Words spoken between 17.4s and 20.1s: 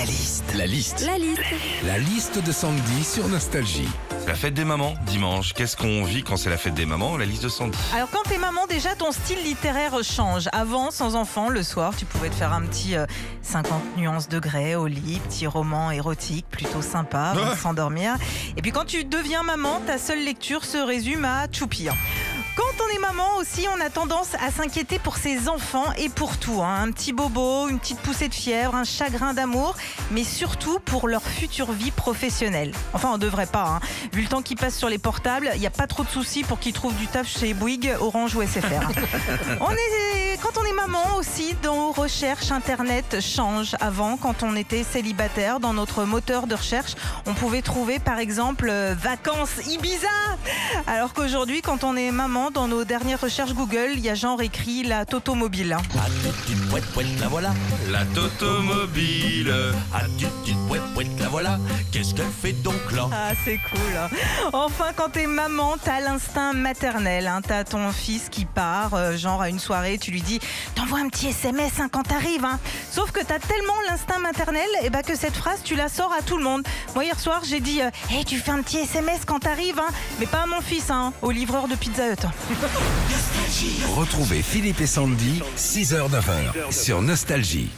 de s'endormir. Et puis quand tu deviens maman, ta